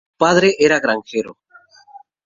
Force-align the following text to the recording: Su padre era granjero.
Su 0.03 0.17
padre 0.17 0.55
era 0.57 0.79
granjero. 0.79 1.37